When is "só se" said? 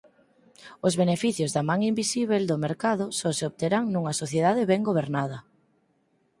3.19-3.43